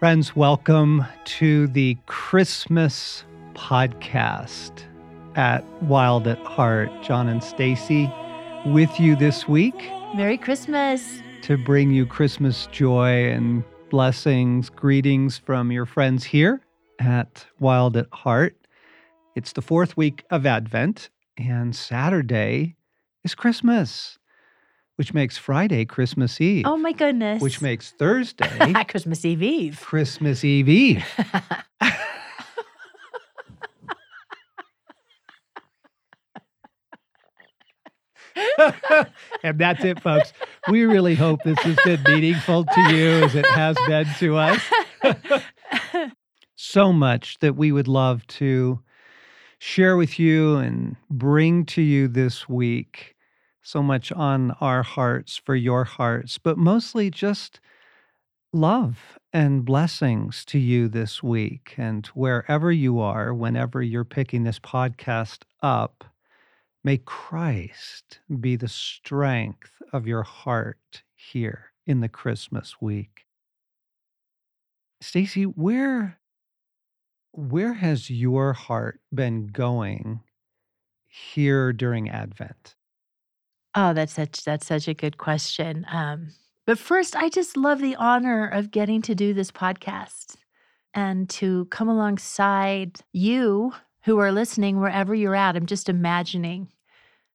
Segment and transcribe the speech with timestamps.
[0.00, 3.22] Friends, welcome to the Christmas
[3.52, 4.84] podcast
[5.36, 6.90] at Wild at Heart.
[7.02, 8.10] John and Stasi
[8.72, 9.74] with you this week
[10.14, 11.20] Merry Christmas.
[11.42, 16.62] to bring you Christmas joy and blessings, greetings from your friends here
[16.98, 18.56] at Wild at Heart.
[19.36, 22.74] It's the fourth week of Advent, and Saturday
[23.22, 24.18] is Christmas,
[25.00, 27.40] which makes Friday Christmas Eve, Oh my goodness.
[27.40, 29.80] which makes Thursday Christmas Eve Eve.
[29.80, 31.04] Christmas Eve Eve.
[39.42, 40.32] and that's it, folks.
[40.68, 44.60] We really hope this has been meaningful to you as it has been to us.
[46.56, 48.80] so much that we would love to
[49.58, 53.14] share with you and bring to you this week.
[53.62, 57.60] So much on our hearts for your hearts, but mostly just
[58.52, 61.74] love and blessings to you this week.
[61.76, 66.04] And wherever you are, whenever you're picking this podcast up,
[66.82, 73.26] may Christ be the strength of your heart here in the Christmas week.
[75.02, 76.18] Stasi, where
[77.32, 80.20] where has your heart been going
[81.06, 82.74] here during Advent?
[83.74, 85.86] Oh, that's such that's such a good question.
[85.90, 86.30] Um,
[86.66, 90.36] but first, I just love the honor of getting to do this podcast
[90.94, 93.72] and to come alongside you
[94.04, 95.56] who are listening wherever you're at.
[95.56, 96.68] I'm just imagining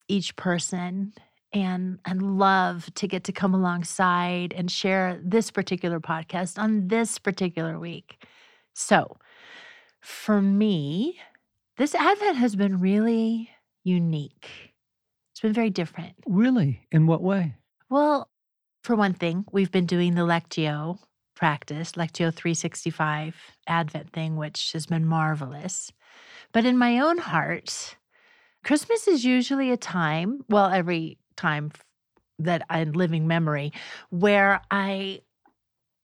[0.08, 1.14] each person
[1.54, 7.18] and and love to get to come alongside and share this particular podcast on this
[7.18, 8.26] particular week.
[8.74, 9.18] So,
[10.02, 11.18] for me,
[11.78, 13.50] this Advent has been really
[13.84, 14.75] unique.
[15.36, 16.14] It's been very different.
[16.26, 16.88] Really?
[16.94, 17.56] In what way?
[17.90, 18.30] Well,
[18.86, 20.98] for one thing, we've been doing the Lectio
[21.36, 23.36] practice, Lectio 365
[23.68, 25.92] Advent thing, which has been marvelous.
[26.54, 27.98] But in my own heart,
[28.64, 31.74] Christmas is usually a time, well, every time
[32.40, 33.74] that I'm living memory,
[34.12, 35.20] where I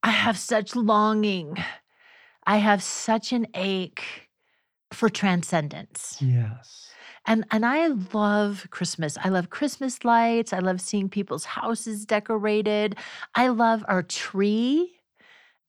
[0.03, 1.56] I have such longing.
[2.46, 4.28] I have such an ache
[4.92, 6.18] for transcendence.
[6.19, 6.91] Yes.
[7.25, 9.17] And and I love Christmas.
[9.23, 10.53] I love Christmas lights.
[10.53, 12.95] I love seeing people's houses decorated.
[13.35, 14.93] I love our tree.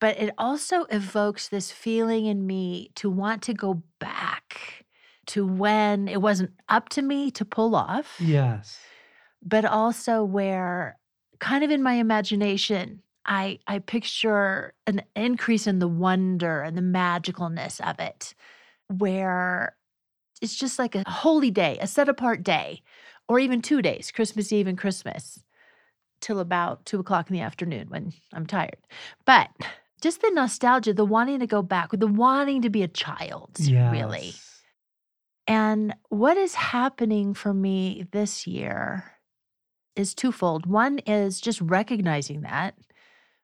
[0.01, 4.85] But it also evokes this feeling in me to want to go back
[5.27, 8.81] to when it wasn't up to me to pull off, Yes.
[9.41, 10.99] but also where
[11.39, 16.83] kind of in my imagination I I picture an increase in the wonder and the
[16.83, 18.35] magicalness of it
[18.89, 19.77] where
[20.43, 22.83] it's just like a holy day, a set apart day,
[23.29, 25.43] or even two days, Christmas Eve and Christmas,
[26.21, 28.77] till about two o'clock in the afternoon when I'm tired.
[29.25, 29.49] But
[30.03, 33.57] just the nostalgia, the wanting to go back, the wanting to be a child,
[33.93, 34.35] really.
[35.47, 39.13] And what is happening for me this year
[39.97, 40.67] is twofold.
[40.67, 42.75] One is just recognizing that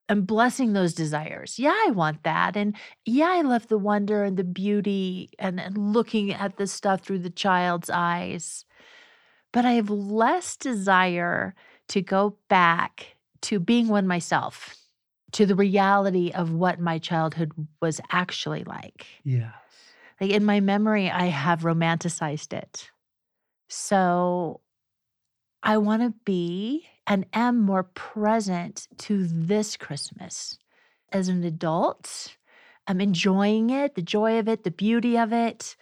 [0.09, 1.59] and blessing those desires.
[1.59, 2.57] Yeah, I want that.
[2.57, 2.75] And
[3.05, 7.21] yeah, I love the wonder and the beauty and, and looking at this stuff through
[7.21, 8.65] the child's eyes.
[9.53, 11.55] But I have less desire
[11.89, 14.77] to go back to being one myself,
[15.33, 19.07] to the reality of what my childhood was actually like.
[19.25, 19.53] Yes.
[20.21, 22.91] Like in my memory, I have romanticized it.
[23.69, 24.61] So
[25.69, 30.59] I want to be and am more present to this Christmas.
[31.13, 32.37] As an adult,
[32.87, 35.77] I'm enjoying it, the joy of it, the beauty of it,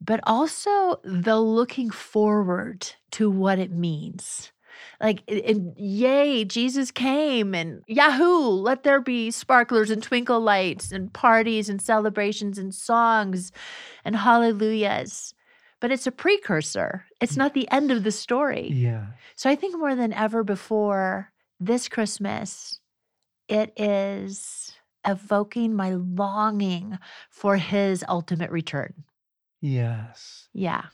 [0.00, 4.50] but also the looking forward to what it means.
[4.98, 11.12] Like, and- yay, Jesus came, and Yahoo, let there be sparklers and twinkle lights and
[11.12, 13.52] parties and celebrations and songs
[14.06, 15.34] and hallelujahs.
[15.80, 18.68] But it's a precursor, it's not the end of the story.
[18.72, 19.06] Yeah.
[19.36, 22.80] So I think more than ever before this Christmas,
[23.48, 24.72] it is
[25.06, 26.98] evoking my longing
[27.30, 29.04] for his ultimate return.
[29.60, 30.48] Yes.
[30.52, 30.86] Yeah.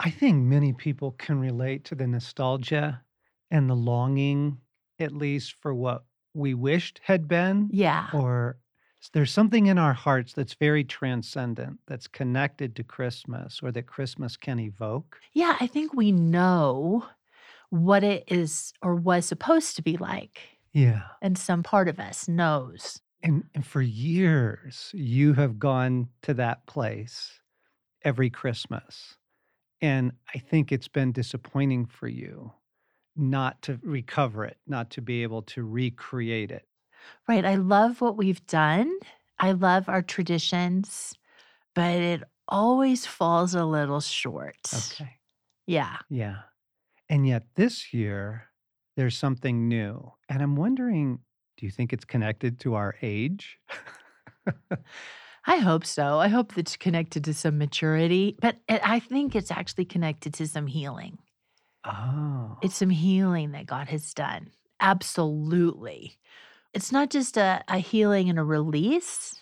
[0.00, 3.02] I think many people can relate to the nostalgia
[3.50, 4.58] and the longing,
[4.98, 6.04] at least for what
[6.34, 8.08] we wished had been, Yeah.
[8.12, 8.58] or
[9.12, 14.36] there's something in our hearts that's very transcendent, that's connected to Christmas, or that Christmas
[14.36, 15.18] can evoke.
[15.32, 15.56] Yeah.
[15.60, 17.06] I think we know
[17.70, 20.40] what it is or was supposed to be like.
[20.72, 21.02] Yeah.
[21.22, 23.00] And some part of us knows.
[23.22, 27.40] And, and for years, you have gone to that place
[28.04, 29.16] every Christmas.
[29.80, 32.52] And I think it's been disappointing for you
[33.16, 36.66] not to recover it, not to be able to recreate it.
[37.28, 37.44] Right.
[37.44, 38.92] I love what we've done.
[39.38, 41.14] I love our traditions,
[41.74, 44.56] but it always falls a little short.
[44.72, 45.16] Okay.
[45.66, 45.96] Yeah.
[46.08, 46.36] Yeah.
[47.08, 48.48] And yet this year,
[48.96, 50.12] there's something new.
[50.28, 51.20] And I'm wondering,
[51.56, 53.58] do you think it's connected to our age?
[55.46, 56.18] I hope so.
[56.18, 60.66] I hope it's connected to some maturity, but I think it's actually connected to some
[60.66, 61.18] healing.
[61.84, 62.58] Oh.
[62.62, 64.50] It's some healing that God has done.
[64.80, 66.18] Absolutely.
[66.74, 69.36] It's not just a, a healing and a release,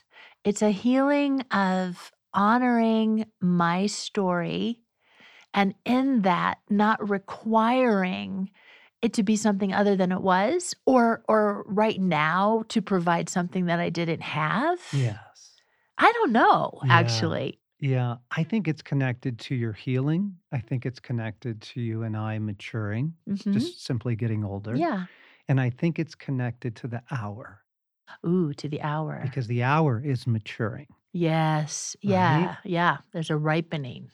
[0.44, 4.81] it's a healing of honoring my story.
[5.53, 8.50] And in that, not requiring
[9.00, 13.67] it to be something other than it was or or right now to provide something
[13.67, 14.79] that I didn't have.
[14.93, 15.19] yes.
[15.97, 16.91] I don't know, Yeah.
[16.99, 17.61] actually.
[17.79, 18.17] Yeah.
[18.37, 20.37] I think it's connected to your healing.
[20.50, 23.53] I think it's connected to you and I maturing, Mhm.
[23.53, 24.75] just simply getting older.
[24.75, 25.05] Yeah.
[25.49, 27.61] And I think it's connected to the hour
[28.26, 29.20] Ooh, to the hour.
[29.23, 30.87] because the hour is maturing.
[31.12, 31.96] Yes.
[32.05, 32.11] Right?
[32.11, 32.56] Yeah.
[32.64, 32.96] Yeah.
[33.12, 34.11] There's a ripening.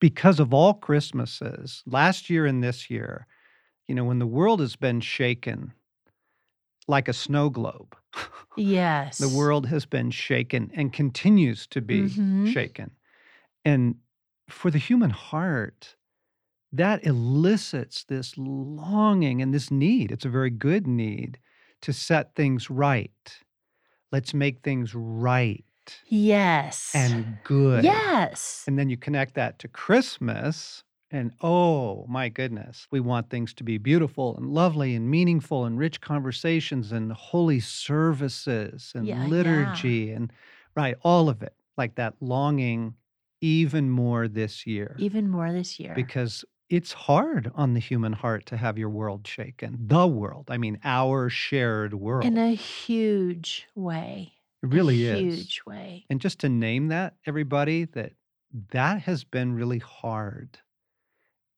[0.00, 3.26] because of all Christmases, last year and this year,
[3.88, 5.72] you know, when the world has been shaken
[6.88, 7.96] like a snow globe,
[8.56, 9.18] Yes.
[9.18, 12.52] the world has been shaken and continues to be Mhm.
[12.52, 12.90] shaken.
[13.64, 13.96] And
[14.48, 15.96] for the human heart,
[16.78, 20.12] that elicits this longing and this need.
[20.12, 21.38] It's a very good need
[21.82, 23.38] to set things right.
[24.12, 25.64] Let's make things right
[26.08, 26.94] Yes.
[26.94, 27.84] and good.
[27.84, 28.64] yes.
[28.66, 33.64] And then you connect that to Christmas, and oh my goodness, we want things to
[33.64, 39.30] be beautiful and lovely and meaningful and rich conversations and holy services and Yeah, yeah.
[39.30, 40.32] liturgy and
[40.74, 41.54] right, all of it.
[41.76, 42.94] Like that longing
[43.40, 45.94] even more this year Even more this year.
[45.94, 49.78] because it's hard on the human heart to have your world shaken.
[49.86, 52.24] The world, I mean, our shared world.
[52.24, 54.32] In a huge way.
[54.62, 55.36] it really is.
[55.36, 56.04] Huge way.
[56.10, 58.12] And just to name that, everybody, that
[58.72, 60.58] that has been really hard.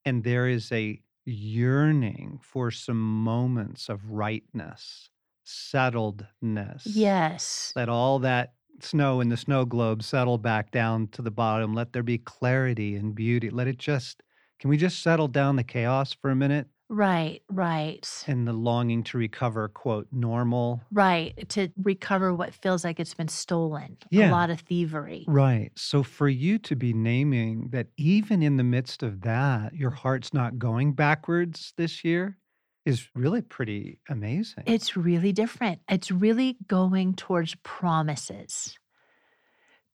[0.04, 5.10] And there is a yearning for some moments of rightness,
[5.46, 6.82] settledness.
[6.84, 7.72] Yes.
[7.76, 11.74] Let all that snow in the snow globe settle back down to the bottom.
[11.74, 13.50] Let there be clarity and beauty.
[13.50, 14.22] Let it just,
[14.58, 17.42] can we just settle down the chaos for a minute Right.
[17.50, 18.08] Right.
[18.26, 20.80] and the longing to recover, quote, normal?
[20.90, 21.46] Right.
[21.50, 23.98] To recover what feels like it's been stolen.
[24.10, 24.30] Yeah.
[24.30, 25.26] A lot of thievery.
[25.28, 25.70] Right.
[25.76, 30.32] So for you to be naming that even in the midst of that, your heart's
[30.32, 32.38] not going backwards this year
[32.86, 34.64] is really pretty amazing.
[34.66, 35.80] It's really different.
[35.90, 38.78] It's really going towards promises,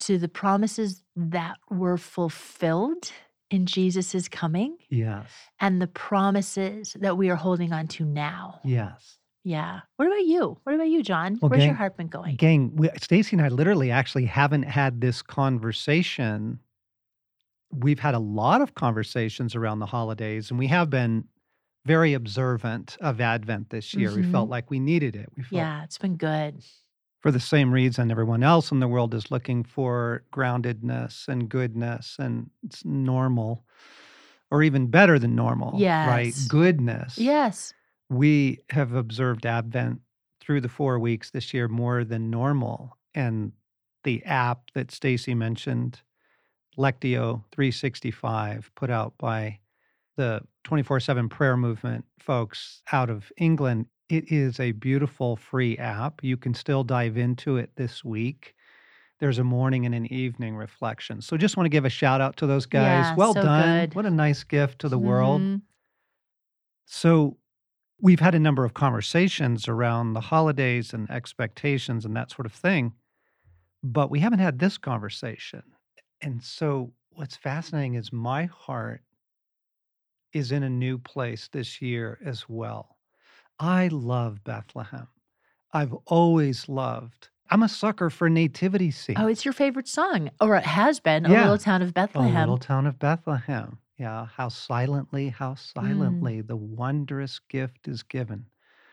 [0.01, 3.11] to the promises that were fulfilled
[3.55, 5.27] in Jesus' coming yes.
[5.61, 8.61] and the promises that we are holding on to now.
[8.65, 9.19] Yes.
[9.45, 9.81] Yeah.
[9.97, 10.59] What about you?
[10.65, 11.39] What about you, John?
[11.41, 12.35] Well, Where's your heart been going?
[12.37, 16.59] Gang, we, Stasi and I literally actually haven't had this conversation.
[17.71, 21.29] We've had a lot of conversations around the holidays, and we have been
[21.87, 24.15] very observant of Advent this year.
[24.15, 24.53] We felt Mhm.
[24.53, 25.29] like we needed it.
[25.37, 26.65] We felt Yeah, it's been good.
[27.25, 32.17] For the same reason everyone else in the world is looking for groundedness and goodness
[32.19, 33.65] and it's normal
[34.51, 36.35] or even better than normal right?
[36.49, 37.17] Goodness.
[37.17, 37.73] Yes.
[38.11, 40.03] we have observed advent
[40.39, 43.53] through the 4 weeks this year more than normal and
[44.03, 46.03] the app that Stasi mentioned
[46.77, 49.61] Lectio 365 put out by
[50.19, 56.23] the 24/7 prayer movement folks out of England it is a beautiful free app.
[56.23, 58.55] You can still dive into it this week.
[59.21, 61.21] There's a morning and an evening reflection.
[61.23, 63.07] So just want to give a shout out to those guys.
[63.07, 63.89] Yeah, well so done.
[63.89, 63.95] good.
[63.95, 65.41] What a nice gift to the world.
[65.41, 65.63] Mhm.
[66.87, 67.39] So
[68.01, 72.53] we've had a number of conversations around the holidays and expectations and that sort of
[72.53, 72.95] thing,
[73.83, 75.63] but we haven't had this conversation.
[76.21, 79.03] And so what's fascinating is my heart
[80.33, 82.94] is in a new place this year as well.
[83.59, 85.09] I love Bethlehem.
[85.73, 87.29] I've always loved.
[87.51, 89.19] I'm a sucker for nativity scenes.
[89.21, 92.37] Oh, it's your favorite song, or it has been, A Little Town of Bethlehem.
[92.37, 93.79] A little town of Bethlehem.
[93.99, 95.59] Yeah, how silently, how Mm.
[95.59, 98.47] silently the wondrous gift is given.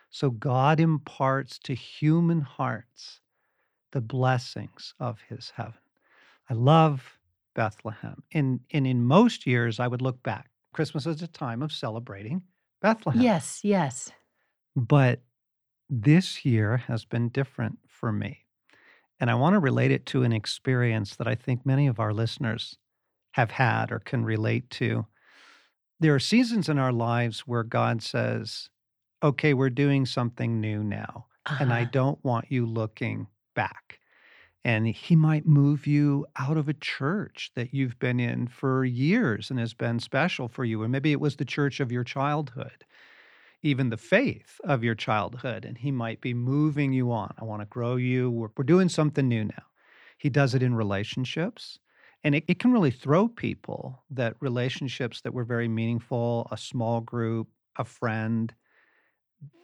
[0.09, 3.21] So God imparts to human hearts
[3.91, 5.79] the blessings of his heaven.
[6.49, 7.17] I love
[7.55, 8.23] Bethlehem.
[8.33, 10.49] And, and in most years, I would look back.
[10.73, 12.43] Christmas is a time of celebrating
[12.81, 13.21] Bethlehem.
[13.21, 14.11] Yes, yes.
[14.75, 15.21] But
[15.89, 18.45] this year has been different for me.
[19.19, 22.13] And I want to relate it to an experience that I think many of our
[22.13, 22.77] listeners
[23.33, 25.07] have had or can relate to.
[25.99, 28.69] There are seasons in our lives where God says,
[29.23, 31.27] okay, we're doing something new now,
[31.59, 31.85] and I Uh-huh.
[31.85, 33.99] don't want you looking back.
[34.63, 39.49] And he might move you out of a church that you've been in for years
[39.51, 40.81] and has been special for you.
[40.83, 42.85] Or maybe it was the church of your childhood,
[43.63, 45.65] even the faith of your childhood.
[45.65, 47.33] And he might be moving you on.
[47.37, 48.29] I want to grow you.
[48.31, 49.63] We're, we're doing something new now.
[50.17, 51.79] He does it in relationships.
[52.23, 57.01] And it, it can really throw people that relationships that were very meaningful, a small
[57.01, 58.53] group, a friend,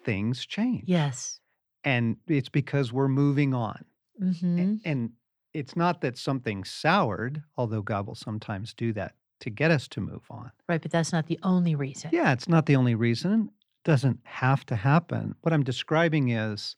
[0.04, 0.86] things change.
[0.88, 1.40] Yes.
[1.84, 3.86] And it's because we're moving on.
[4.20, 5.14] A- hmm And
[5.54, 10.02] it's not that something soured, although God will sometimes do that to get us to
[10.02, 10.52] move on.
[10.68, 10.82] Right.
[10.82, 12.10] But that's not the only reason.
[12.12, 13.52] Yeah, it's not the only reason.
[13.88, 15.34] Doesn't have to happen.
[15.44, 16.76] What I'm describing is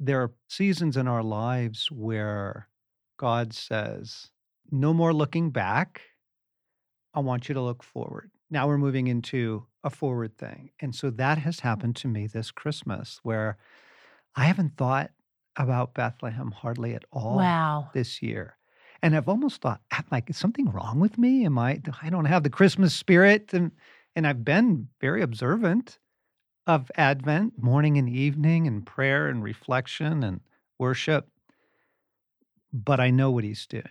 [0.00, 2.66] there are seasons in our lives where
[3.16, 4.30] God says,
[4.68, 6.00] no more looking back.
[7.14, 8.32] I want you to look forward.
[8.50, 10.70] Now we're moving into a forward thing.
[10.80, 11.68] And so that has hmm.
[11.68, 13.56] happened to me this Christmas where
[14.34, 15.12] I haven't thought
[15.56, 17.90] about Bethlehem hardly at all Wow.
[17.94, 18.56] this year.
[19.00, 21.44] And I've almost thought, like, is something wrong with me?
[21.44, 23.54] Am I, I don't have the Christmas spirit.
[23.54, 23.70] And,
[24.16, 26.00] and I've been very observant
[26.68, 30.40] of Advent, morning and evening, and prayer and reflection and
[30.78, 31.26] worship.
[32.72, 33.84] But I know what he's doing.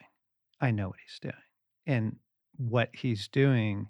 [0.61, 1.33] I know what he's doing.
[1.87, 2.17] And
[2.55, 3.87] what he's doing,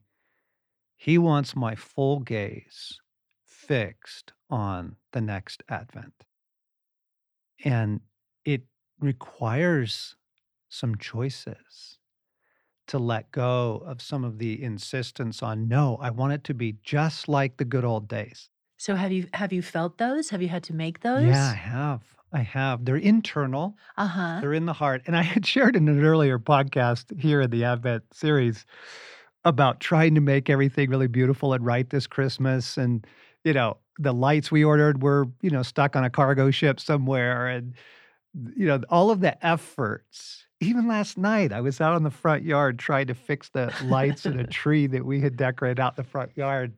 [0.96, 3.02] he wants my full gaze
[3.44, 6.24] fixed on the next Advent.
[7.66, 8.00] And
[8.46, 8.64] it
[9.02, 10.16] requires
[10.70, 12.00] some choices
[12.88, 16.78] to let go of some of the insistence on no, I want it to be
[16.84, 18.50] just like the good old days.
[18.78, 20.30] So have you have you felt those?
[20.30, 21.26] Have you had to make those?
[21.26, 22.02] Yeah, I have.
[22.34, 22.84] I have.
[22.86, 24.40] They're internal, Uh-huh.
[24.42, 25.02] they're in the heart.
[25.08, 28.66] And I had shared in an earlier podcast here in the Advent series
[29.46, 32.78] about trying to make everything really beautiful and right this Christmas.
[32.78, 33.08] And,
[33.46, 37.48] you know, the lights we ordered were, you know, stuck on a cargo ship somewhere.
[37.48, 37.74] And,
[38.56, 40.44] you know, all of the efforts.
[40.60, 44.26] Even last night, I was out in the front yard trying to fix the lights
[44.26, 46.74] in a tree that we had decorated out in the front yard,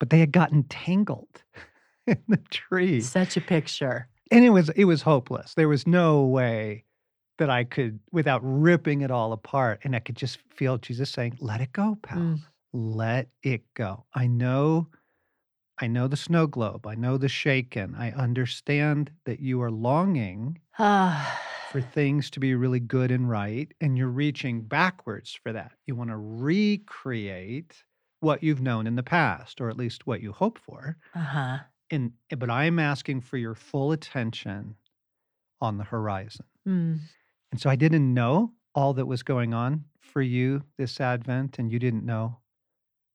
[0.00, 1.44] but they had gotten tangled
[2.08, 4.08] in the tree Such a picture.
[4.32, 5.54] and it was it was hopeless.
[5.54, 6.84] There was no way
[7.38, 11.38] that I could without ripping it all apart and I could just feel Jesus saying,
[11.40, 12.18] "Let it go, pal.
[12.18, 12.40] Mm.
[12.72, 14.04] Let it go.
[14.14, 14.88] I know
[15.82, 16.86] I know the snow globe.
[16.86, 17.94] I know the shaken.
[17.98, 23.96] I understand that you are longing for things to be really good and right and
[23.96, 25.72] you're reaching backwards for that.
[25.86, 27.82] You want to recreate
[28.20, 31.58] what you've known in the past or at least what you hope for uh-huh.
[31.90, 34.76] and eh, but I'm asking for your full attention
[35.60, 36.46] on the horizon.
[36.66, 37.00] Mm.
[37.52, 41.70] And so I didn't know all that was going on for you this Advent, and
[41.70, 42.38] you didn't know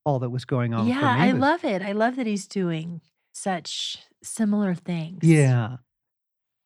[0.05, 1.15] all that was going on for Yeah.
[1.17, 1.81] I this- love it.
[1.81, 5.23] I love that he's doing such similar things.
[5.23, 5.77] Yeah.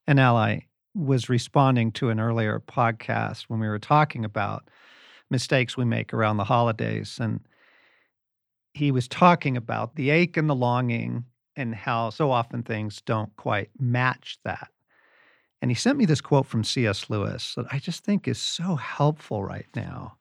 [0.07, 0.61] And Ally
[0.95, 4.69] was responding to an earlier podcast when we were talking about
[5.29, 7.19] mistakes we make around the holidays.
[7.21, 7.41] And
[8.73, 13.35] he was talking about the ache and the longing and how so often things don't
[13.35, 14.69] quite match that.
[15.61, 17.09] And he sent me this quote from C.S.
[17.09, 20.17] Lewis that I just think is so helpful right now.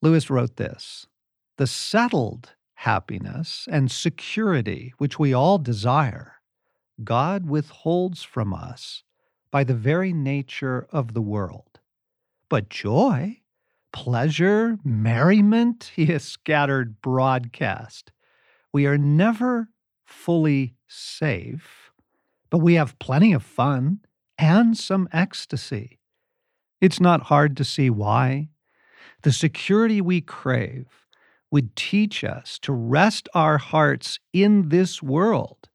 [0.00, 1.06] Lewis wrote this
[1.56, 6.34] The settled happiness and security which we all desire,
[7.02, 9.02] God withholds from us
[9.50, 11.80] by the very nature of the world.
[12.48, 13.37] But joy,
[13.92, 18.12] pleasure, merriment, he has scattered broadcast.
[18.72, 19.68] We are never
[20.04, 21.90] fully safe,
[22.50, 24.00] but we have plenty of fun
[24.38, 25.98] and some ecstasy.
[26.80, 28.48] It's not hard to see why.
[29.22, 30.86] The security we crave
[31.50, 35.68] would teach us to rest our hearts in this world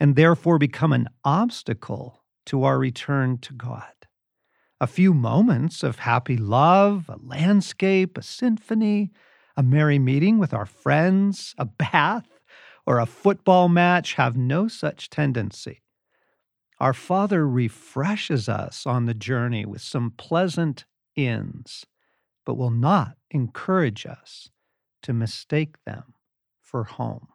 [0.00, 3.95] and therefore become an obstacle to our return to God.
[4.78, 9.10] A few moments of happy love, a landscape, a symphony,
[9.56, 12.28] a merry meeting with our friends, a bath,
[12.86, 15.82] or a football match have no such tendency.
[16.78, 20.84] Our Father refreshes us on the journey with some pleasant
[21.16, 21.86] ends,
[22.44, 24.50] but will not encourage us
[25.02, 26.12] to mistake them
[26.60, 27.28] for home.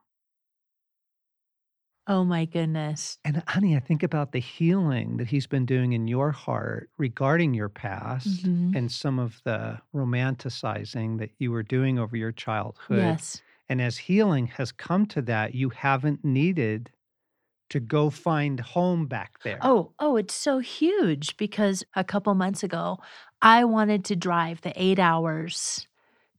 [2.11, 3.17] Oh my goodness.
[3.23, 7.53] And honey, I think about the healing that he's been doing in your heart regarding
[7.53, 8.75] your past Mhm.
[8.75, 12.97] and some of the romanticizing that you were doing over your childhood.
[12.97, 13.41] Yes.
[13.69, 16.91] And as healing has come to that, you haven't needed
[17.69, 19.61] to go find home back there.
[19.63, 22.97] Oh, oh, it's so huge because a couple months ago,
[23.41, 25.87] I wanted to drive the eight hours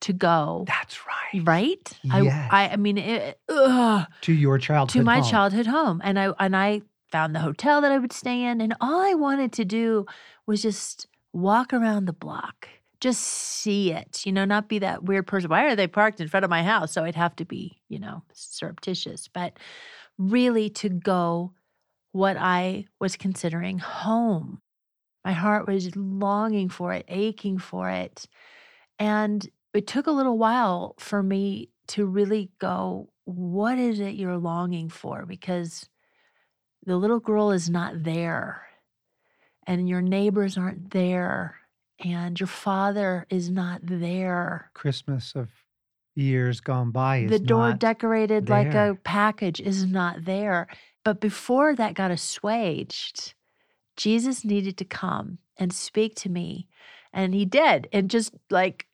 [0.02, 0.64] to go.
[0.66, 1.42] that's right.
[1.46, 1.92] Right?
[2.10, 5.30] I, I, I mean, it, ugh, To your childhood to my home.
[5.30, 8.60] childhood home, and I and I found the hotel that I would stay in.
[8.60, 10.06] And all I wanted to do
[10.46, 12.68] was just walk around the block,
[13.00, 15.50] just see it, you know, not be that weird person.
[15.50, 16.92] Why are they parked in front of my house?
[16.92, 19.58] So I'd have to be, you know, surreptitious, but
[20.18, 21.52] really to go
[22.12, 24.60] what I was considering home.
[25.24, 28.26] My heart was longing for it, aching for it.
[28.98, 34.38] And it took a little while for me to really go, what is it you're
[34.38, 35.26] longing for?
[35.26, 35.88] Because
[36.84, 38.66] the little girl is not there,
[39.66, 41.56] and your neighbors aren't there,
[42.00, 44.70] and your father is not there.
[44.74, 45.48] Christmas of
[46.14, 50.66] years gone by is The door decorated like a package is not there.
[51.04, 53.34] But before that got assuaged,
[53.96, 56.68] Jesus needed to come and speak to me.
[57.12, 58.86] And he did And just like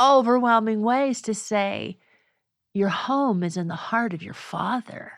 [0.00, 1.98] overwhelming ways to say,
[2.74, 5.12] Your home is in the heart of your Father,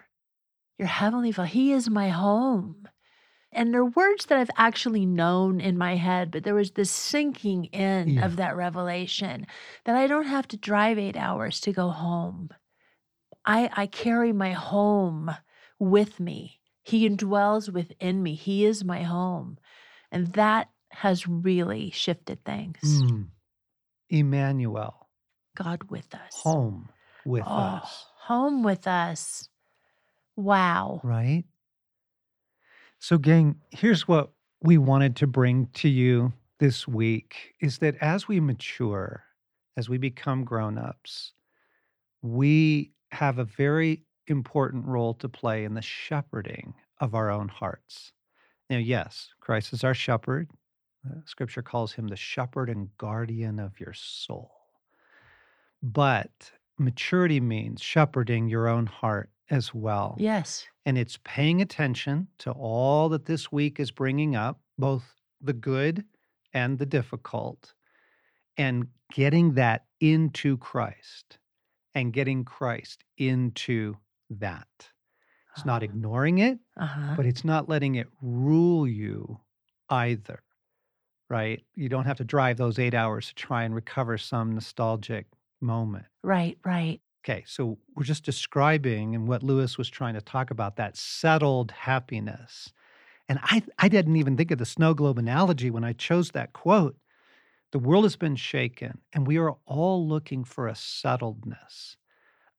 [0.78, 1.48] your Heavenly Father.
[1.48, 2.88] He is my home.
[3.50, 7.64] And they're words that I've actually known in my head, but there was this sinking
[7.66, 8.26] in Yeah.
[8.26, 9.46] of that revelation
[9.84, 12.50] that I don't have to drive eight hours to go home.
[13.46, 15.34] I, I carry my home
[15.78, 16.60] with me.
[16.82, 18.34] He indwells within me.
[18.34, 19.56] He is my home.
[20.12, 23.02] And that has really shifted things.
[23.02, 23.28] Mm.
[24.10, 25.08] Emmanuel,
[25.56, 26.34] God with us.
[26.34, 26.88] home
[27.24, 29.48] with Oh, us, home with us.
[30.36, 31.00] Wow.
[31.02, 31.44] right?
[32.98, 34.30] So, gang, here's what
[34.62, 39.24] we wanted to bring to you this week is that as we mature,
[39.76, 41.32] as we become grown-ups,
[42.22, 48.12] we have a very important role to play in the shepherding of our own hearts.
[48.68, 50.50] Now, yes, Christ is our shepherd.
[51.10, 54.50] Uh, Scripture calls him the shepherd and guardian of your soul.
[55.82, 60.16] But maturity means shepherding your own heart as well.
[60.18, 60.66] Yes.
[60.84, 65.04] And it's paying attention to all that this week is bringing up, both
[65.40, 66.04] the good
[66.52, 67.74] and the difficult,
[68.56, 71.38] and getting that into Christ
[71.94, 73.96] and getting Christ into
[74.30, 74.66] that.
[75.56, 77.14] It's not ignoring it, Uh huh.
[77.16, 79.40] but it's not letting it rule you
[79.90, 80.42] either,
[81.28, 81.64] right?
[81.74, 85.26] You don't have to drive those eight hours to try and recover some nostalgic
[85.60, 86.06] moment.
[86.22, 87.00] Right, right.
[87.24, 91.70] Okay, so we're just describing and what Lewis was trying to talk about that settled
[91.72, 92.72] happiness.
[93.28, 96.52] And I I didn't even think of the snow globe analogy when I chose that
[96.52, 96.96] quote.
[97.72, 101.96] The world has been shaken and we are all looking for a settledness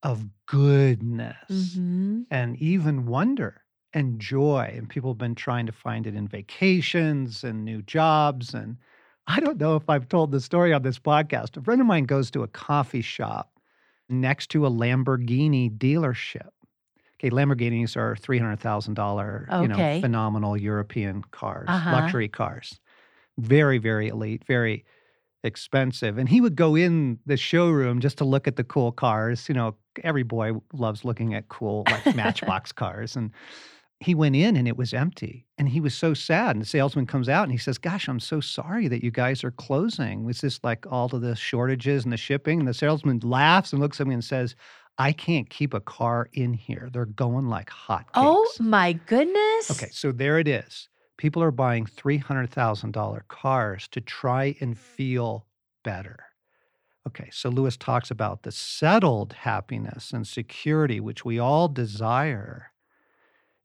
[0.04, 2.22] of goodness Mm-hmm.
[2.30, 4.74] and even wonder and joy.
[4.76, 8.54] And people have been trying to find it in vacations and new jobs.
[8.54, 8.78] And
[9.28, 11.58] I don't know if I've told the story on this podcast.
[11.58, 13.60] A friend of mine goes to a coffee shop
[14.10, 16.50] next to a Lamborghini dealership.
[17.16, 20.00] Okay, Lamborghinis are three hundred thousand dollar, you know, Okay.
[20.00, 21.90] phenomenal European cars, Uh-huh.
[21.90, 22.80] luxury cars,
[23.40, 24.86] very, very elite, very
[25.44, 26.18] expensive.
[26.18, 29.50] And he would go in the showroom just to look at the cool cars.
[29.50, 33.32] You know, every boy loves looking at cool like Matchbox cars, and
[34.00, 36.56] he went in and it was empty, and he was so sad.
[36.56, 39.44] And the salesman comes out and he says, "Gosh, I'm so sorry that you guys
[39.44, 40.24] are closing.
[40.24, 43.82] Was this like all of the shortages and the shipping?" And the salesman laughs and
[43.82, 44.56] looks at me and says.
[45.02, 46.90] I can't keep a car in here.
[46.92, 48.10] They're going like oh hotcakes.
[48.18, 49.72] Oh my goodness.
[49.72, 50.90] Okay, so there it is.
[51.16, 55.46] People are buying $300,000 cars to try and feel
[55.86, 56.26] better.
[57.08, 62.74] Okay, so Lewis talks about the settled happiness and security, which we all desire,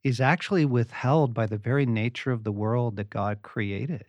[0.05, 4.05] is actually withheld by the very nature of the world that God created.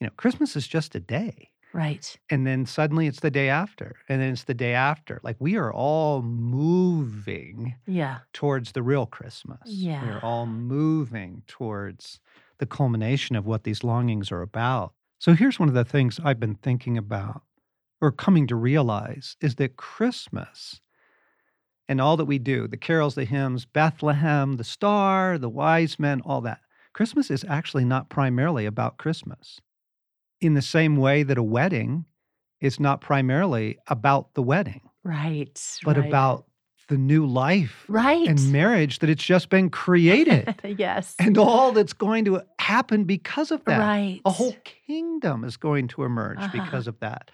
[0.00, 1.50] You know, Christmas is just a day.
[1.72, 2.14] Right.
[2.28, 3.96] And then suddenly it's the day after.
[4.08, 5.20] And then it's the day after.
[5.22, 8.18] Like we are all moving Yeah.
[8.32, 9.60] towards the real Christmas.
[9.64, 10.04] Yeah.
[10.04, 12.20] We're all moving towards
[12.58, 14.92] the culmination of what these longings are about.
[15.18, 17.42] So here's one of the things I've been thinking about
[18.00, 20.80] or coming to realize is that Christmas
[21.88, 26.20] and all that we do, the carols, the hymns, Bethlehem, the star, the wise men,
[26.24, 26.60] all that.
[26.92, 29.60] Christmas is actually not primarily about Christmas.
[30.40, 32.04] In the same way that a wedding
[32.60, 35.60] is not primarily about the wedding, Right.
[35.84, 36.06] but right.
[36.06, 36.46] about
[36.88, 38.28] the new life right.
[38.28, 41.14] and marriage that it's just been created yes.
[41.18, 43.78] and all that's going to happen because of that.
[43.78, 44.20] right.
[44.24, 44.54] A whole
[44.86, 46.64] kingdom is going to emerge Uh-huh.
[46.64, 47.30] because of that.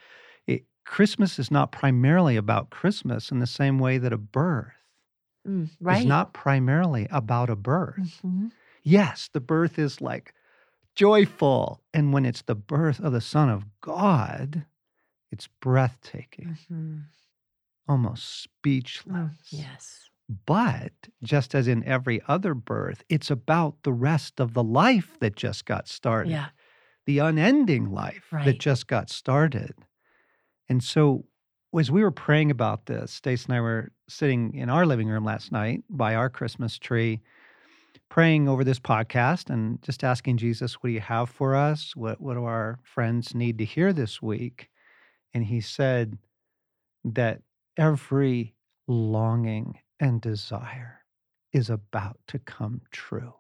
[0.89, 4.73] Christmas is not primarily about Christmas in the same way that a birth
[5.47, 5.99] Mm, right.
[6.01, 8.21] is not primarily about a birth.
[8.25, 8.51] Mhm.
[8.83, 10.35] Yes, the birth is like
[10.95, 11.83] joyful.
[11.95, 14.65] And when it's the birth of the Son of God,
[15.31, 17.05] it's breathtaking, Mhm.
[17.87, 19.53] almost speechless.
[19.53, 20.11] Mm, yes.
[20.47, 25.37] But just as in every other birth, it's about the rest of the life that
[25.37, 26.49] just got started, Yeah.
[27.05, 29.75] the unending life that just got started.
[30.69, 31.25] And so,
[31.79, 35.25] as we were praying about this, Stace and I were sitting in our living room
[35.25, 37.21] last night by our Christmas tree,
[38.09, 41.95] praying over this podcast and just asking Jesus, what do you have for us?
[41.95, 44.69] What, what do our friends need to hear this week?
[45.35, 46.19] And he said
[47.05, 47.43] that
[47.77, 48.55] every
[48.87, 51.05] longing and desire
[51.53, 53.35] is about to come true.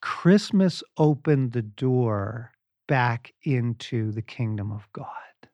[0.00, 2.52] Christmas opened the door
[2.88, 5.06] back into the kingdom of God.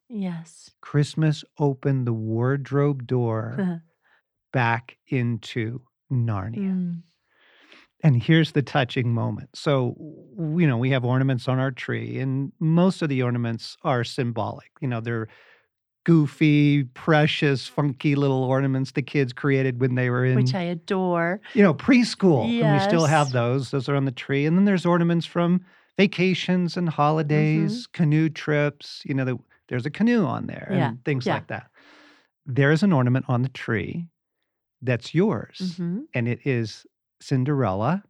[0.09, 0.70] Yes.
[0.81, 3.83] Christmas opened the wardrobe door
[4.53, 6.57] back into Narnia.
[6.57, 7.03] Mm.
[8.03, 9.51] And here's the touching moment.
[9.55, 9.97] So,
[10.38, 14.70] you know, we have ornaments on our tree, and most of the ornaments are symbolic.
[14.83, 15.29] You know, they're
[16.05, 21.40] goofy, precious, funky little ornaments the kids created when they were in, Which I adore.
[21.55, 22.44] you know, preschool.
[22.44, 23.70] And we still have those.
[23.70, 24.44] Those are on the tree.
[24.44, 25.64] And then there's ornaments from
[25.97, 27.93] vacations and Mm-hmm.
[27.93, 29.03] canoe trips.
[29.05, 31.35] You know, the, there's a canoe on there Yeah, and things yeah.
[31.35, 31.71] like that.
[32.47, 34.07] There's an ornament on the tree
[34.83, 36.85] that's yours hmm and it is
[37.21, 38.03] Cinderella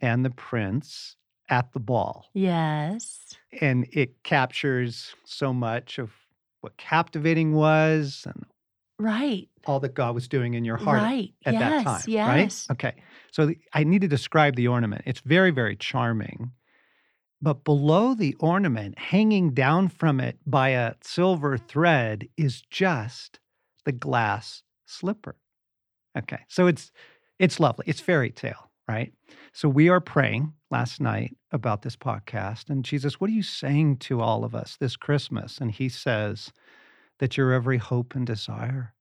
[0.00, 1.16] and the prince
[1.48, 2.26] at the ball.
[2.32, 3.34] Yes.
[3.60, 6.12] And it captures so much of
[6.60, 8.44] what captivating was and
[8.98, 9.48] Right.
[9.66, 11.34] all that God was doing in your heart Right.
[11.44, 11.60] at yes.
[11.62, 12.66] that time, yes.
[12.68, 12.74] right?
[12.74, 13.02] Okay.
[13.32, 15.02] So the, I need to describe the ornament.
[15.06, 16.52] It's very, very charming.
[17.40, 23.38] But below the ornament, hanging down from it by a silver thread, is just
[23.84, 25.36] the glass slipper.
[26.16, 26.40] Okay.
[26.48, 26.90] So it's
[27.38, 27.84] it's lovely.
[27.86, 29.12] It's fairy tale, right?
[29.52, 33.98] So we are praying last night about this podcast and Jesus, what are you saying
[33.98, 35.58] to all of us this Christmas?
[35.58, 36.52] And he says
[37.18, 38.94] that your every hope and desire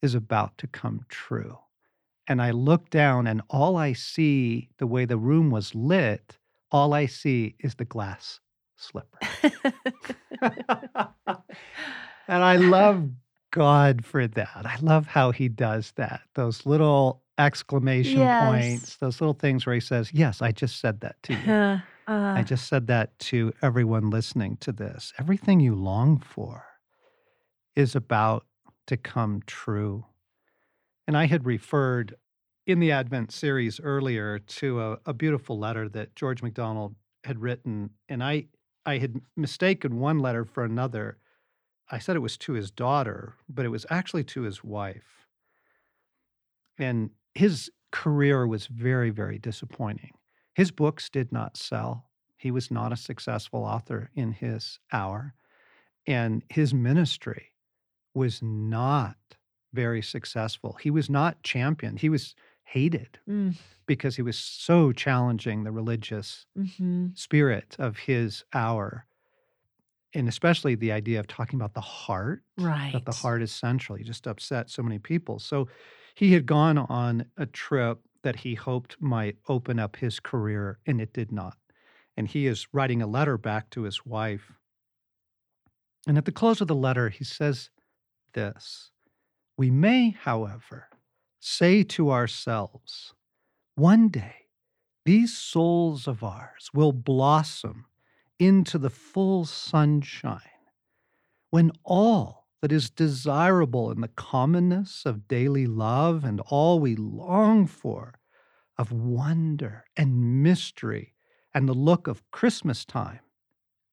[0.00, 1.58] is about to come true.
[2.26, 6.38] And I look down and all I see, the way the room was lit,
[6.72, 8.40] all I see is the glass
[8.76, 9.18] slipper.
[10.42, 10.52] and
[12.28, 13.08] I love
[13.52, 14.62] God for that.
[14.64, 16.22] I love how he does that.
[16.34, 21.16] Those little exclamation points, those little things where he says, Yes, I just said that
[21.24, 21.50] to you.
[21.50, 25.12] Uh, I uh, just said that to everyone listening to this.
[25.18, 26.64] Everything you long for
[27.76, 28.46] is about
[28.86, 30.06] to come true.
[31.06, 32.16] And I had referred
[32.66, 36.94] in the Advent series earlier to a, a beautiful letter that George MacDonald
[37.24, 37.90] had written.
[38.08, 38.46] And I,
[38.86, 41.18] I had mistaken one letter for another.
[41.90, 45.26] I said it was to his daughter, but it was actually to his wife.
[46.78, 50.12] And his career was very, very disappointing.
[50.54, 52.10] His books did not sell.
[52.36, 55.34] He was not a successful author in his hour.
[56.06, 57.52] And his ministry
[58.14, 59.16] was not
[59.72, 60.76] very successful.
[60.80, 62.00] He was not championed.
[62.00, 62.34] He was
[62.72, 63.54] hated mm,
[63.86, 69.06] because he was so challenging the religious hmm spirit of his hour.
[70.14, 72.92] And especially the idea of talking about the heart, Right.
[72.92, 73.96] that the heart is central.
[73.96, 75.38] He just upset so many people.
[75.38, 75.68] So
[76.14, 81.00] he had gone on a trip that he hoped might open up his career, and
[81.00, 81.56] it did not.
[82.16, 84.52] And he is writing a letter back to his wife.
[86.06, 87.70] And at the close of the letter, he says
[88.34, 88.92] this
[89.58, 90.88] We may, however,
[91.44, 93.14] say to ourselves,
[93.74, 94.46] one day
[95.04, 97.86] these souls of ours will blossom
[98.38, 100.40] into the full sunshine.
[101.50, 107.66] When all that is desirable in the commonness of daily love and all we long
[107.66, 108.20] for
[108.78, 111.14] of wonder and mystery
[111.52, 113.20] and the look of Christmas time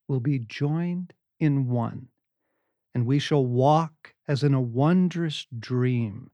[0.07, 2.09] will be joined in one,
[2.93, 6.29] and we shall walk as in a wondrous dream,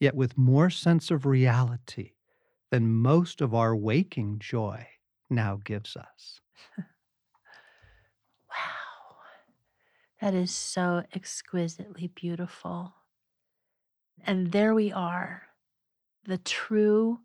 [0.00, 2.12] yet with more sense of reality
[2.70, 4.86] than most of our waking joy
[5.30, 6.40] now gives us.
[8.48, 9.16] Wow.
[10.20, 12.94] That is so exquisitely beautiful.
[14.24, 15.42] And there we are.
[16.24, 17.20] The true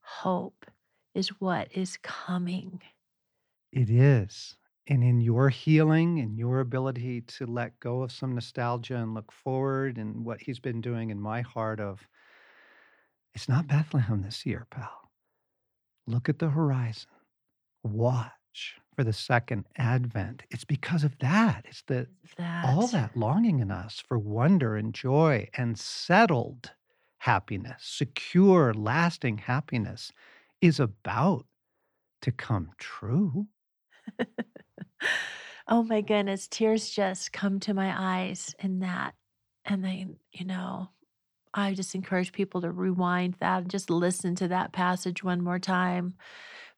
[0.00, 0.66] hope
[1.14, 2.82] is what is coming.
[3.72, 4.56] It is.
[4.90, 9.32] And in your healing and your ability to let go of some nostalgia and look
[9.32, 12.08] forward and what he's been doing in my heart of
[13.34, 15.10] it's not Bethlehem this year, pal.
[16.06, 17.10] Look at the horizon.
[17.84, 20.42] Watch for the second advent.
[20.50, 21.66] It's because of that.
[21.68, 22.08] It's the
[22.64, 23.14] all That.
[23.14, 26.72] that longing in us for wonder and joy and settled
[27.18, 30.12] happiness, secure, lasting happiness
[30.60, 31.46] is about
[32.22, 33.46] to come true.
[35.68, 39.14] oh my goodness, tears just come to my eyes in that.
[39.64, 40.88] And then, you know,
[41.54, 45.58] I just encourage people to rewind that and just listen to that passage one more
[45.58, 46.14] time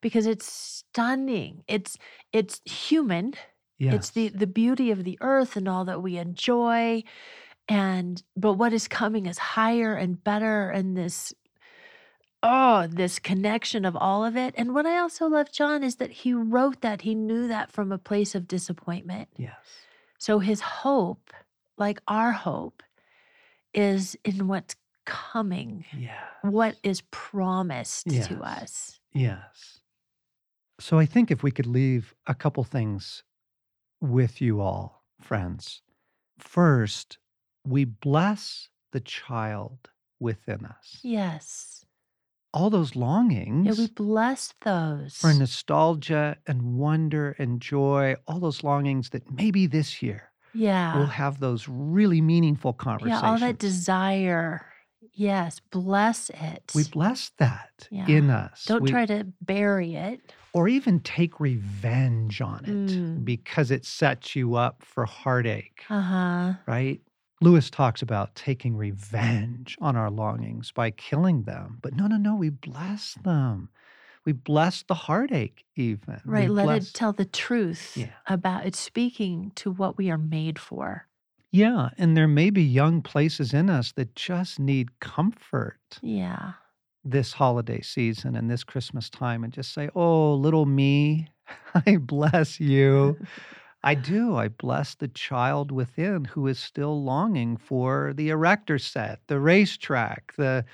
[0.00, 1.64] because it's stunning.
[1.68, 1.98] It's
[2.32, 3.34] it's human.
[3.94, 7.04] It's the the beauty of the earth and all that we enjoy
[7.68, 11.32] and but what is coming is higher and better and this
[12.42, 14.54] oh, this connection of all of it.
[14.56, 17.92] And what I also love John is that he wrote that he knew that from
[17.92, 19.28] a place of disappointment.
[19.36, 19.54] Yes.
[20.18, 21.32] So his hope,
[21.78, 22.82] like our hope,
[23.74, 25.84] is in what's coming,
[26.42, 26.80] what Yes.
[26.82, 29.00] is promised to us.
[29.12, 29.80] Yes.
[30.78, 33.22] So I think if we could leave a couple things
[34.00, 35.82] with you all, friends.
[36.38, 37.18] First,
[37.64, 40.98] we bless the child within us.
[41.02, 41.84] Yes.
[42.54, 43.66] All those longings.
[43.66, 45.16] Yeah, we bless those.
[45.16, 50.96] for nostalgia and wonder and joy, all those longings that maybe this year yeah.
[50.96, 53.22] we'll have those really meaningful conversations.
[53.22, 54.66] Yeah, all that desire.
[55.14, 56.72] Yes, bless it.
[56.74, 58.06] We bless that Yeah.
[58.06, 58.64] in us.
[58.66, 60.20] Don't We try to bury it.
[60.54, 63.24] or even take revenge on it Mm.
[63.24, 66.54] because it sets you up for heartache, Uh-huh.
[66.66, 67.00] right?
[67.42, 71.78] Lewis talks about taking revenge on our longings by killing them.
[71.82, 73.68] But no, no, no, we bless them.
[74.24, 76.20] We bless the heartache, even.
[76.24, 78.10] We Right, let it tell the truth yeah.
[78.28, 81.08] about it, speaking to what we are made for.
[81.50, 81.90] Yeah.
[81.98, 86.52] And there may be young places in us that just need comfort Yeah.
[87.04, 91.28] this holiday season and this Christmas time and just say, Oh, little me,
[91.74, 93.18] I bless you.
[93.84, 94.36] I do.
[94.36, 100.34] I bless the child within who is still longing for the erector set, the racetrack,
[100.36, 100.64] the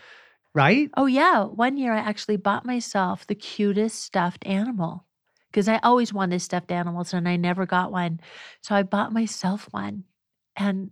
[0.54, 0.90] right?
[0.96, 1.44] Oh, yeah.
[1.44, 5.06] One year I actually bought myself the cutest stuffed animal
[5.50, 8.20] because I always wanted stuffed animals and I never got one.
[8.60, 10.04] So I bought myself one.
[10.56, 10.90] And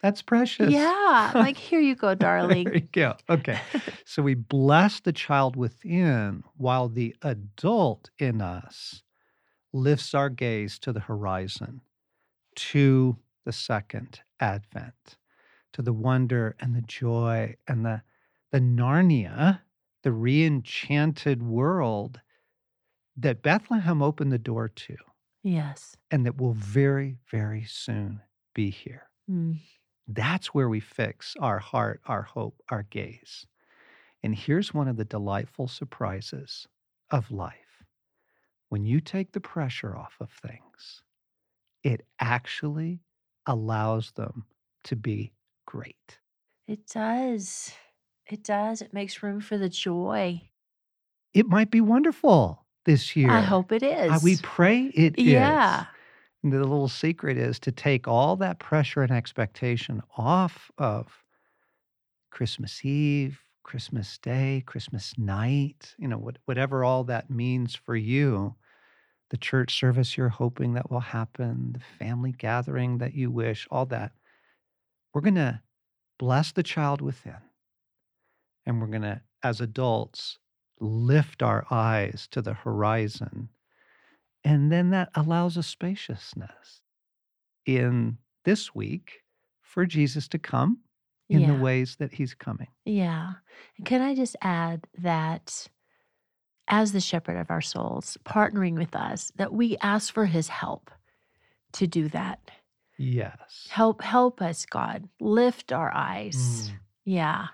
[0.00, 0.70] That's precious.
[0.72, 2.72] yeah, like, here you go, there darling.
[2.72, 3.16] you go.
[3.28, 3.60] Okay.
[4.06, 9.02] So we bless the child within while the adult in us
[9.72, 11.80] lifts our gaze to the horizon,
[12.56, 15.16] to the second advent,
[15.72, 18.02] to the wonder and the joy and the,
[18.50, 19.60] the Narnia,
[20.02, 22.20] the re-enchanted world
[23.16, 24.96] that Bethlehem opened the door to
[25.42, 25.96] yes.
[26.10, 28.20] and that will very, very soon
[28.54, 29.08] be here.
[29.30, 29.60] Mm.
[30.08, 33.46] That's where we fix our heart, our hope, our gaze.
[34.22, 36.66] And here's one of the delightful surprises
[37.10, 37.54] of life
[38.70, 41.02] when you take the pressure off of things,
[41.84, 43.00] it actually
[43.46, 44.46] allows them
[44.84, 45.32] to be
[45.66, 46.18] great.
[46.66, 47.72] It does.
[48.26, 48.80] It does.
[48.80, 50.40] It makes room for the joy.
[51.34, 53.30] It might be wonderful this year.
[53.30, 54.22] I hope it is.
[54.22, 54.40] We is.
[54.40, 55.24] pray it is.
[55.24, 55.86] Yeah.
[56.42, 61.24] And the little secret is to take all that pressure and expectation off of
[62.30, 68.54] Christmas Eve, Christmas Day, Christmas night, you know, what, whatever all that means for you,
[69.30, 73.86] the church service you're hoping that will happen, the family gathering that you wish, all
[73.86, 74.12] that.
[75.14, 75.60] We're going to
[76.18, 77.36] bless the child within.
[78.66, 80.38] And we're going to, as adults,
[80.80, 83.48] lift our eyes to the horizon.
[84.44, 86.82] And then that allows a spaciousness
[87.66, 89.20] in this week
[89.62, 90.78] for Jesus to come
[91.28, 92.66] in the ways that he's coming.
[92.84, 93.34] Yeah.
[93.78, 95.68] And can I just add that
[96.70, 100.90] as the shepherd of our souls, partnering with us, that we ask for his help
[101.72, 102.50] to do that.
[102.96, 103.66] Yes.
[103.70, 105.08] Help help us, God.
[105.20, 106.70] Lift our eyes.
[106.70, 107.46] Mm, Yeah.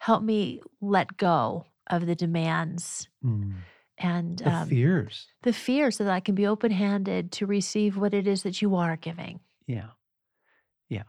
[0.00, 3.52] Help me let go of the demands mm.
[3.98, 5.26] and The um, fears.
[5.42, 8.62] the fear so that I can be open handed to receive what it is that
[8.62, 9.40] you are giving.
[9.66, 9.88] Yeah.
[10.88, 11.02] Yeah.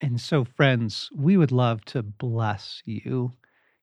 [0.00, 3.32] And so, friends, we would love to bless you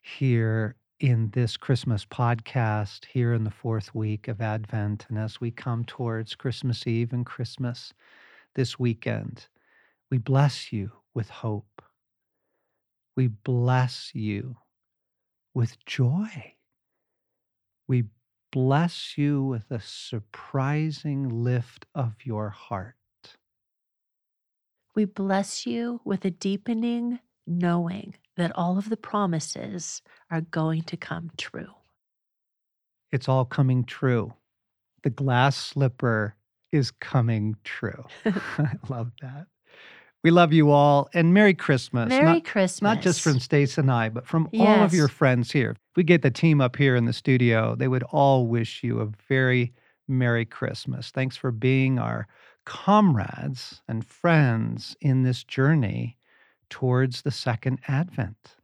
[0.02, 5.06] here in this Christmas podcast, here in the fourth week of Advent.
[5.10, 7.94] And as we come towards Christmas Eve and Christmas
[8.56, 9.50] this weekend,
[10.10, 11.82] we bless you with hope.
[13.18, 14.56] We bless you
[15.54, 16.54] with joy.
[17.86, 18.06] We
[18.54, 22.96] bless you with a surprising lift of your heart.
[24.96, 30.02] We bless you with a deepening knowing that all of the promises
[30.32, 31.74] are going to come true.
[33.12, 34.34] It's all coming true.
[35.04, 36.36] The glass slipper
[36.72, 38.06] is coming true.
[38.26, 39.48] I love that.
[40.24, 42.10] We love you all and Merry Christmas.
[42.10, 42.82] Merry not, Christmas.
[42.82, 45.72] not just from Stace and I, but from all of your friends here.
[45.72, 49.02] If we get the team up here in the studio, they would all wish you
[49.02, 49.74] a very
[50.08, 51.12] Merry Christmas.
[51.12, 52.28] Thanks for being our
[52.66, 56.18] comrades and friends in this journey
[56.74, 58.56] towards the second advent.